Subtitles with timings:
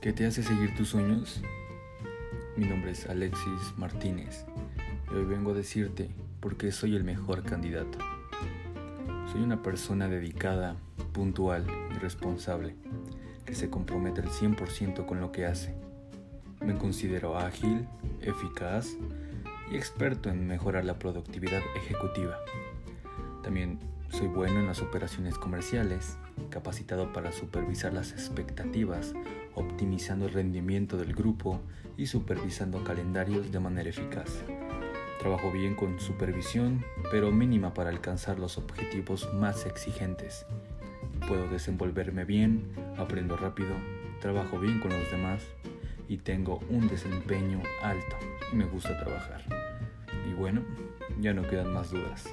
[0.00, 1.42] ¿Qué te hace seguir tus sueños?
[2.56, 4.46] Mi nombre es Alexis Martínez
[5.12, 6.08] y hoy vengo a decirte
[6.40, 7.98] por qué soy el mejor candidato.
[9.30, 10.76] Soy una persona dedicada,
[11.12, 12.76] puntual y responsable
[13.44, 15.74] que se compromete al 100% con lo que hace.
[16.62, 17.86] Me considero ágil,
[18.22, 18.96] eficaz
[19.70, 22.38] y experto en mejorar la productividad ejecutiva.
[23.42, 23.78] También
[24.10, 26.18] soy bueno en las operaciones comerciales,
[26.50, 29.14] capacitado para supervisar las expectativas,
[29.54, 31.60] optimizando el rendimiento del grupo
[31.96, 34.42] y supervisando calendarios de manera eficaz.
[35.18, 40.46] Trabajo bien con supervisión, pero mínima para alcanzar los objetivos más exigentes.
[41.26, 43.74] Puedo desenvolverme bien, aprendo rápido,
[44.20, 45.42] trabajo bien con los demás
[46.08, 48.16] y tengo un desempeño alto
[48.52, 49.42] me gusta trabajar.
[50.28, 50.62] Y bueno,
[51.20, 52.28] ya no quedan más dudas.